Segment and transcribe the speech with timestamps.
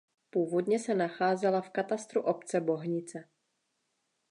[0.29, 3.23] Původně se nacházela v katastru obce Bohnice.